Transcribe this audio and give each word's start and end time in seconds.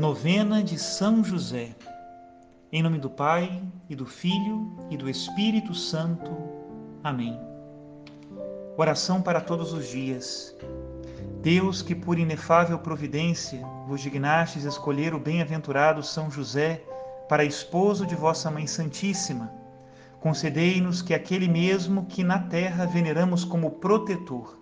Novena 0.00 0.62
de 0.62 0.78
São 0.78 1.22
José. 1.22 1.76
Em 2.72 2.82
nome 2.82 2.96
do 2.96 3.10
Pai, 3.10 3.62
e 3.86 3.94
do 3.94 4.06
Filho, 4.06 4.72
e 4.88 4.96
do 4.96 5.10
Espírito 5.10 5.74
Santo. 5.74 6.34
Amém. 7.04 7.38
Oração 8.78 9.20
para 9.20 9.42
todos 9.42 9.74
os 9.74 9.86
dias. 9.86 10.56
Deus, 11.42 11.82
que 11.82 11.94
por 11.94 12.18
inefável 12.18 12.78
providência 12.78 13.60
vos 13.86 14.00
dignastes 14.00 14.64
escolher 14.64 15.12
o 15.12 15.20
bem-aventurado 15.20 16.02
São 16.02 16.30
José 16.30 16.82
para 17.28 17.44
esposo 17.44 18.06
de 18.06 18.14
vossa 18.14 18.50
Mãe 18.50 18.66
Santíssima, 18.66 19.52
concedei-nos 20.18 21.02
que 21.02 21.12
aquele 21.12 21.46
mesmo 21.46 22.06
que 22.06 22.24
na 22.24 22.38
terra 22.38 22.86
veneramos 22.86 23.44
como 23.44 23.72
protetor, 23.72 24.58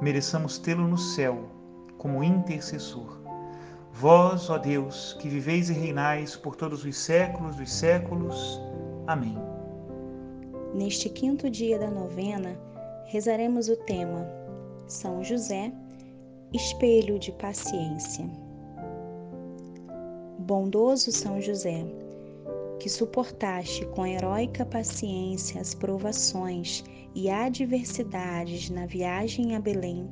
mereçamos 0.00 0.56
tê-lo 0.56 0.88
no 0.88 0.96
céu 0.96 1.50
como 1.98 2.24
intercessor 2.24 3.19
Vós, 3.92 4.48
ó 4.48 4.56
Deus, 4.56 5.14
que 5.20 5.28
viveis 5.28 5.68
e 5.68 5.72
reinais 5.72 6.36
por 6.36 6.56
todos 6.56 6.84
os 6.84 6.96
séculos 6.96 7.56
dos 7.56 7.70
séculos. 7.70 8.60
Amém. 9.06 9.36
Neste 10.74 11.08
quinto 11.08 11.50
dia 11.50 11.78
da 11.78 11.90
novena, 11.90 12.58
rezaremos 13.06 13.68
o 13.68 13.76
tema 13.76 14.26
São 14.86 15.22
José, 15.22 15.72
espelho 16.52 17.18
de 17.18 17.32
paciência. 17.32 18.24
Bondoso 20.38 21.12
São 21.12 21.40
José, 21.40 21.84
que 22.78 22.88
suportaste 22.88 23.84
com 23.86 24.06
heróica 24.06 24.64
paciência 24.64 25.60
as 25.60 25.74
provações 25.74 26.82
e 27.14 27.28
adversidades 27.28 28.70
na 28.70 28.86
viagem 28.86 29.54
a 29.54 29.60
Belém, 29.60 30.08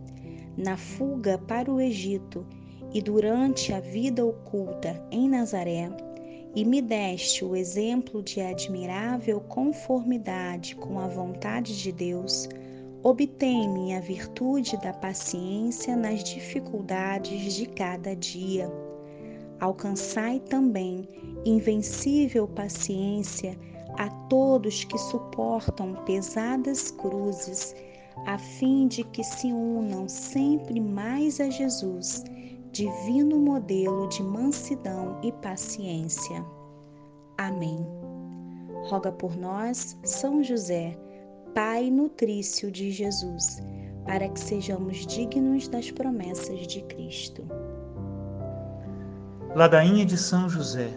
na 0.57 0.77
fuga 0.77 1.39
para 1.39 1.73
o 1.73 1.81
Egito 1.81 2.45
e 2.93 3.03
durante 3.03 3.73
a 3.73 3.81
vida 3.81 4.25
oculta 4.25 5.01
em 5.11 5.29
Nazaré, 5.29 5.91
e 6.55 6.65
me 6.65 6.81
deste 6.81 7.45
o 7.45 7.55
exemplo 7.55 8.23
de 8.23 8.41
admirável 8.41 9.41
conformidade 9.41 10.75
com 10.75 10.99
a 10.99 11.07
vontade 11.07 11.81
de 11.81 11.93
Deus, 11.93 12.49
obtém-me 13.03 13.95
a 13.95 14.01
virtude 14.01 14.77
da 14.79 14.93
paciência 14.93 15.95
nas 15.95 16.25
dificuldades 16.25 17.55
de 17.55 17.67
cada 17.67 18.17
dia. 18.17 18.71
Alcançai 19.61 20.41
também 20.41 21.07
invencível 21.45 22.49
paciência 22.49 23.57
a 23.99 24.09
todos 24.29 24.85
que 24.85 24.97
suportam 24.99 25.95
pesadas 26.07 26.91
cruzes, 26.91 27.75
a 28.27 28.39
fim 28.39 28.89
de 28.89 29.05
que 29.05 29.23
se 29.23 29.53
unam 29.53 30.09
sempre 30.09 30.81
mais 30.81 31.41
a 31.41 31.51
Jesus 31.51 32.25
divino 32.73 33.39
modelo 33.39 34.09
de 34.09 34.23
mansidão 34.23 35.19
e 35.23 35.33
paciência. 35.33 36.45
Amém. 37.37 37.87
Roga 38.89 39.11
por 39.11 39.37
nós, 39.37 39.99
São 40.05 40.43
José, 40.43 40.99
Pai 41.55 41.91
nutrício 41.91 42.71
de 42.71 42.91
Jesus, 42.91 43.59
para 44.05 44.29
que 44.29 44.39
sejamos 44.39 45.07
dignos 45.07 45.69
das 45.69 45.91
promessas 45.91 46.67
de 46.67 46.83
Cristo. 46.83 47.45
Ladainha 49.55 50.05
de 50.05 50.17
São 50.17 50.49
José. 50.49 50.91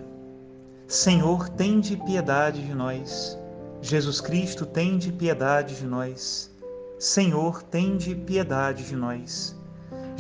Senhor, 0.88 1.50
tende 1.50 1.96
piedade 1.96 2.66
de 2.66 2.74
nós. 2.74 3.38
Jesus 3.82 4.20
Cristo, 4.20 4.66
tende 4.66 5.12
piedade 5.12 5.78
de 5.78 5.88
nós. 5.88 6.52
Senhor, 7.00 7.64
tende 7.64 8.14
piedade 8.14 8.86
de 8.86 8.96
nós. 8.96 9.56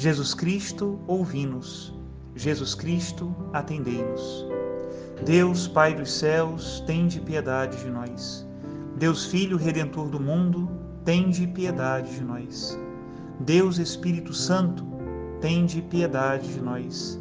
Jesus 0.01 0.33
Cristo, 0.33 0.99
ouvi-nos. 1.05 1.93
Jesus 2.35 2.73
Cristo, 2.73 3.35
atendei-nos. 3.53 4.47
Deus, 5.23 5.67
Pai 5.67 5.93
dos 5.93 6.11
céus, 6.11 6.83
tende 6.87 7.21
piedade 7.21 7.77
de 7.77 7.87
nós. 7.87 8.43
Deus 8.97 9.25
Filho 9.25 9.57
Redentor 9.57 10.09
do 10.09 10.19
mundo, 10.19 10.67
tende 11.05 11.45
piedade 11.45 12.15
de 12.15 12.23
nós. 12.23 12.75
Deus 13.41 13.77
Espírito 13.77 14.33
Santo, 14.33 14.83
tende 15.39 15.83
piedade 15.83 16.51
de 16.51 16.61
nós. 16.61 17.19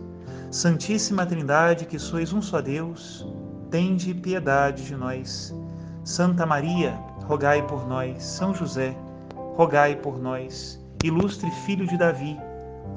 Santíssima 0.51 1.27
Trindade, 1.27 1.85
que 1.85 1.99
sois 1.99 2.33
um 2.33 2.41
só 2.41 2.63
Deus, 2.63 3.27
tende 3.71 4.15
piedade 4.15 4.87
de 4.87 4.97
nós. 4.97 5.55
Santa 6.03 6.47
Maria, 6.47 6.99
rogai 7.27 7.61
por 7.67 7.87
nós. 7.87 8.25
São 8.25 8.55
José, 8.55 8.97
rogai 9.55 9.97
por 9.97 10.19
nós. 10.19 10.81
Ilustre 11.05 11.51
Filho 11.67 11.87
de 11.87 11.99
Davi, 11.99 12.39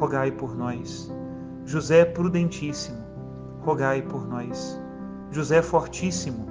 rogai 0.00 0.30
por 0.32 0.56
nós. 0.56 1.12
José 1.66 2.06
prudentíssimo, 2.06 3.04
rogai 3.60 4.00
por 4.00 4.26
nós. 4.26 4.80
José 5.30 5.60
fortíssimo, 5.60 6.46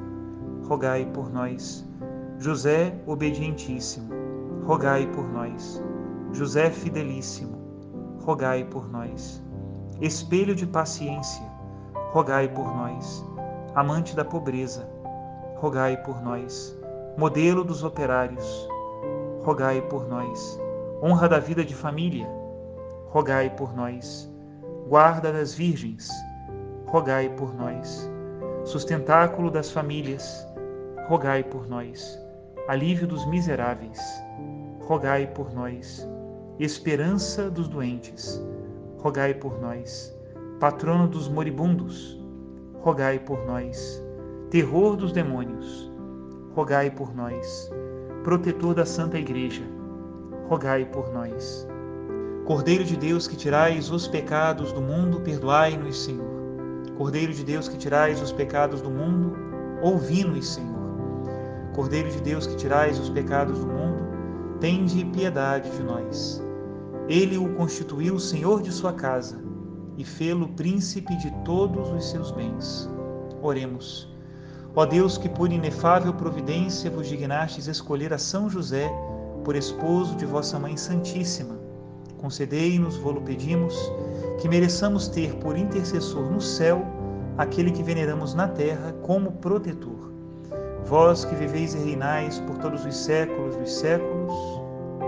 rogai 0.68 1.08
por 1.08 1.32
nós. 1.32 1.84
José 2.38 2.94
obedientíssimo, 3.08 4.14
rogai 4.64 5.08
por 5.08 5.28
nós. 5.28 5.84
José 6.32 6.70
fidelíssimo, 6.70 7.58
rogai 8.22 8.64
por 8.66 8.88
nós. 8.88 9.42
Espelho 10.00 10.54
de 10.54 10.68
paciência, 10.68 11.44
rogai 12.12 12.48
por 12.50 12.68
nós. 12.68 13.26
Amante 13.74 14.16
da 14.16 14.24
pobreza, 14.24 14.88
rogai 15.56 15.98
por 16.04 16.22
nós. 16.22 16.78
Modelo 17.18 17.64
dos 17.64 17.84
operários, 17.84 18.70
rogai 19.44 19.82
por 19.82 20.08
nós. 20.08 20.62
Honra 21.02 21.28
da 21.28 21.40
vida 21.40 21.66
de 21.66 21.74
família, 21.74 22.39
rogai 23.10 23.50
por 23.50 23.76
nós. 23.76 24.32
Guarda 24.88 25.34
das 25.34 25.54
virgens, 25.54 26.10
rogai 26.86 27.30
por 27.30 27.56
nós. 27.56 28.10
Sustentáculo 28.66 29.50
das 29.50 29.72
famílias, 29.72 30.48
rogai 31.08 31.44
por 31.44 31.68
nós. 31.68 32.20
Alívio 32.68 33.08
dos 33.08 33.26
miseráveis, 33.28 34.00
rogai 34.82 35.26
por 35.26 35.52
nós. 35.54 36.08
Esperança 36.60 37.50
dos 37.50 37.68
doentes, 37.68 38.40
rogai 39.00 39.34
por 39.34 39.60
nós. 39.60 40.16
Patrono 40.60 41.08
dos 41.08 41.28
moribundos, 41.28 42.24
rogai 42.82 43.18
por 43.18 43.44
nós. 43.46 44.04
Terror 44.52 44.96
dos 44.96 45.12
demônios, 45.12 45.92
rogai 46.54 46.92
por 46.92 47.16
nós. 47.16 47.72
Protetor 48.24 48.76
da 48.76 48.86
Santa 48.86 49.18
Igreja, 49.18 49.64
rogai 50.48 50.86
por 50.86 51.12
nós 51.12 51.68
Cordeiro 52.50 52.84
de 52.84 52.98
Deus 52.98 53.28
que 53.28 53.36
tirais 53.36 53.92
os 53.92 54.08
pecados 54.08 54.72
do 54.72 54.82
mundo, 54.82 55.20
perdoai-nos, 55.20 56.02
Senhor. 56.02 56.26
Cordeiro 56.98 57.32
de 57.32 57.44
Deus 57.44 57.68
que 57.68 57.78
tirais 57.78 58.20
os 58.24 58.32
pecados 58.32 58.82
do 58.82 58.90
mundo, 58.90 59.38
ouvi-nos, 59.84 60.56
Senhor. 60.56 60.80
Cordeiro 61.76 62.10
de 62.10 62.20
Deus 62.20 62.48
que 62.48 62.56
tirais 62.56 62.98
os 62.98 63.08
pecados 63.08 63.60
do 63.60 63.68
mundo, 63.68 64.58
tende 64.60 65.06
piedade 65.06 65.70
de 65.70 65.84
nós. 65.84 66.42
Ele 67.08 67.38
o 67.38 67.54
constituiu 67.54 68.18
Senhor 68.18 68.64
de 68.64 68.72
sua 68.72 68.94
casa 68.94 69.38
e 69.96 70.04
fê-lo 70.04 70.48
príncipe 70.48 71.16
de 71.18 71.30
todos 71.46 71.92
os 71.92 72.10
seus 72.10 72.32
bens. 72.32 72.90
Oremos. 73.44 74.12
Ó 74.76 74.88
Deus, 74.88 75.20
que 75.20 75.30
por 75.30 75.52
inefável 75.52 76.16
providência 76.16 76.90
vos 76.90 77.08
dignastes 77.08 77.68
escolher 77.68 78.12
a 78.12 78.18
São 78.18 78.50
José 78.50 78.90
por 79.44 79.56
esposo 79.56 80.16
de 80.16 80.26
vossa 80.26 80.58
Mãe 80.58 80.76
Santíssima, 80.76 81.59
concedei-nos, 82.22 82.98
vô-lo 82.98 83.22
pedimos, 83.22 83.76
que 84.40 84.48
mereçamos 84.48 85.08
ter 85.08 85.34
por 85.36 85.58
intercessor 85.58 86.30
no 86.30 86.42
céu 86.42 86.86
aquele 87.38 87.72
que 87.72 87.82
veneramos 87.82 88.34
na 88.34 88.48
terra 88.48 88.94
como 89.02 89.32
protetor. 89.34 90.12
Vós 90.86 91.24
que 91.24 91.36
viveis 91.36 91.74
e 91.74 91.78
reinais 91.78 92.40
por 92.42 92.58
todos 92.58 92.86
os 92.86 92.96
séculos 92.96 93.56
dos 93.56 93.72
séculos. 93.72 94.34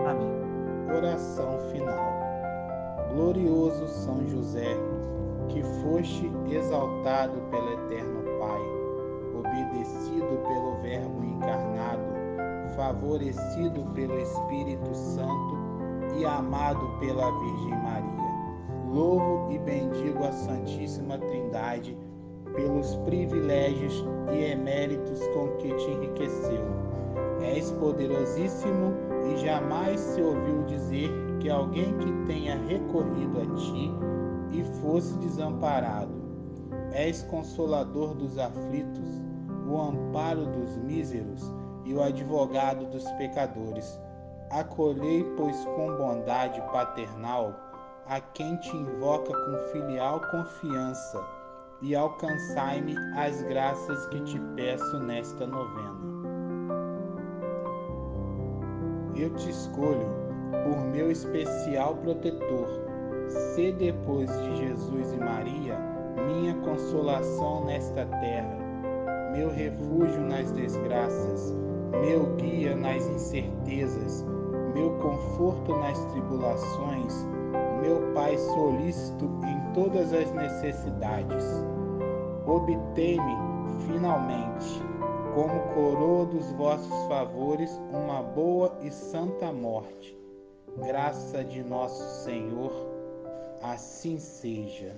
Amém. 0.07 0.95
Oração 0.95 1.59
final. 1.71 2.11
Glorioso 3.13 3.87
São 3.87 4.25
José, 4.29 4.77
que 5.49 5.61
foste 5.81 6.31
exaltado 6.49 7.41
pelo 7.49 7.73
Eterno 7.73 8.21
Pai, 8.39 8.61
obedecido 9.37 10.37
pelo 10.47 10.77
Verbo 10.81 11.23
encarnado, 11.23 12.03
favorecido 12.75 13.83
pelo 13.93 14.17
Espírito 14.19 14.95
Santo, 14.95 15.60
e 16.17 16.25
amado 16.25 16.99
pela 16.99 17.31
Virgem 17.39 17.83
Maria. 17.83 18.21
louvo 18.87 19.51
e 19.51 19.57
bendigo 19.59 20.23
a 20.23 20.31
Santíssima 20.31 21.17
Trindade 21.17 21.97
pelos 22.53 22.95
privilégios 23.05 24.03
e 24.33 24.51
eméritos 24.51 25.19
com 25.33 25.47
que 25.57 25.73
te 25.73 25.91
enriqueceu. 25.91 26.65
És 27.41 27.71
poderosíssimo 27.71 28.93
e 29.31 29.37
jamais 29.37 29.99
se 29.99 30.21
ouviu 30.21 30.63
dizer 30.65 31.09
que 31.39 31.49
alguém 31.49 31.97
que 31.97 32.11
tenha 32.27 32.55
recorrido 32.67 33.39
a 33.39 33.55
ti 33.55 33.91
e 34.51 34.63
fosse 34.81 35.17
desamparado. 35.19 36.21
És 36.93 37.23
consolador 37.23 38.13
dos 38.13 38.37
aflitos, 38.37 39.21
o 39.67 39.79
amparo 39.79 40.45
dos 40.45 40.77
míseros 40.77 41.41
e 41.85 41.93
o 41.93 42.03
advogado 42.03 42.85
dos 42.91 43.09
pecadores. 43.13 43.99
Acolhei, 44.51 45.23
pois, 45.37 45.63
com 45.63 45.95
bondade 45.95 46.61
paternal 46.73 47.55
a 48.05 48.19
quem 48.19 48.57
te 48.57 48.75
invoca 48.75 49.31
com 49.31 49.71
filial 49.71 50.19
confiança 50.29 51.23
e 51.81 51.95
alcançai-me 51.95 52.95
as 53.15 53.41
graças 53.43 54.05
que 54.07 54.19
te 54.21 54.39
peço 54.55 54.99
nesta 54.99 55.47
novena. 55.47 55.99
Eu 59.15 59.33
te 59.35 59.49
escolho 59.49 60.07
por 60.65 60.77
meu 60.87 61.09
especial 61.09 61.95
protetor. 61.95 62.67
Se 63.55 63.71
depois 63.71 64.29
de 64.29 64.57
Jesus 64.57 65.13
e 65.13 65.17
Maria, 65.17 65.77
minha 66.27 66.55
consolação 66.55 67.65
nesta 67.65 68.05
terra, 68.05 68.57
meu 69.31 69.49
refúgio 69.49 70.21
nas 70.21 70.51
desgraças, 70.51 71.55
meu 72.01 72.35
guia 72.35 72.75
nas 72.75 73.05
incertezas, 73.07 74.25
meu 74.73 74.91
conforto 74.99 75.75
nas 75.77 75.99
tribulações, 76.05 77.25
meu 77.81 78.11
Pai 78.13 78.37
solícito 78.37 79.25
em 79.43 79.73
todas 79.73 80.13
as 80.13 80.31
necessidades. 80.31 81.43
Obtei-me, 82.45 83.37
finalmente, 83.87 84.81
como 85.33 85.59
coroa 85.73 86.25
dos 86.25 86.51
vossos 86.53 87.07
favores, 87.07 87.71
uma 87.91 88.21
boa 88.21 88.77
e 88.81 88.91
santa 88.91 89.51
morte. 89.51 90.17
Graça 90.77 91.43
de 91.43 91.63
nosso 91.63 92.23
Senhor, 92.23 92.71
assim 93.61 94.17
seja. 94.17 94.95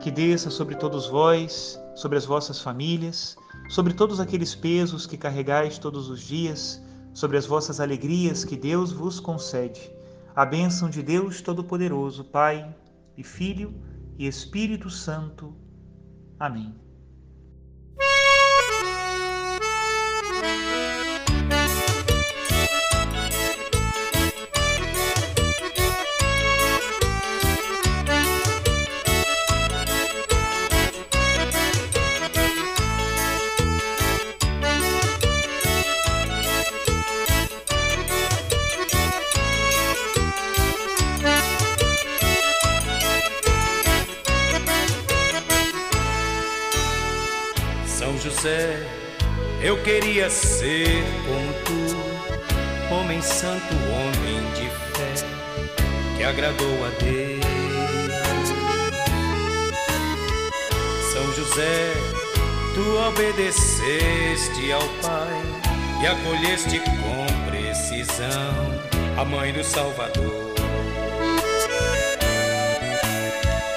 Que 0.00 0.10
desça 0.10 0.50
sobre 0.50 0.74
todos 0.76 1.08
vós, 1.08 1.80
sobre 1.94 2.18
as 2.18 2.24
vossas 2.24 2.60
famílias, 2.60 3.36
sobre 3.68 3.94
todos 3.94 4.20
aqueles 4.20 4.54
pesos 4.54 5.06
que 5.06 5.16
carregais 5.16 5.78
todos 5.78 6.08
os 6.10 6.20
dias, 6.20 6.82
sobre 7.14 7.38
as 7.38 7.46
vossas 7.46 7.80
alegrias 7.80 8.44
que 8.44 8.56
Deus 8.56 8.92
vos 8.92 9.18
concede. 9.18 9.90
A 10.34 10.44
bênção 10.44 10.90
de 10.90 11.02
Deus 11.02 11.40
Todo-Poderoso, 11.40 12.24
Pai 12.24 12.74
e 13.16 13.22
Filho 13.22 13.72
e 14.18 14.26
Espírito 14.26 14.90
Santo. 14.90 15.54
Amém. 16.38 16.83
Eu 49.62 49.82
queria 49.82 50.28
ser 50.28 51.02
como 51.26 51.54
tu, 51.64 52.94
homem 52.94 53.22
santo, 53.22 53.74
homem 53.74 54.44
de 54.52 54.68
fé, 54.92 55.14
que 56.14 56.22
agradou 56.22 56.84
a 56.84 56.90
Deus. 57.02 57.42
São 61.10 61.32
José, 61.32 61.94
tu 62.74 62.98
obedeceste 63.08 64.72
ao 64.72 64.86
Pai 65.00 65.42
e 66.02 66.06
acolheste 66.06 66.80
com 66.80 67.50
precisão 67.50 68.78
a 69.16 69.24
mãe 69.24 69.54
do 69.54 69.64
Salvador. 69.64 70.54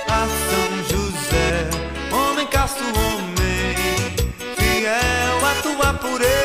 A 0.09 0.27
São 0.27 0.83
José, 0.89 1.69
homem 2.11 2.47
casto, 2.47 2.83
homem 2.83 3.16
por 6.07 6.21
ele. 6.21 6.36